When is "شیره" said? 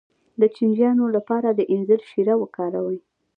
2.09-2.35